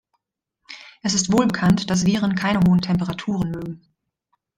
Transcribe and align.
Es 1.03 1.13
ist 1.13 1.31
wohl 1.31 1.45
bekannt, 1.45 1.91
dass 1.91 2.07
Viren 2.07 2.33
keine 2.33 2.61
hohen 2.67 2.81
Temperaturen 2.81 3.51
mögen. 3.51 3.83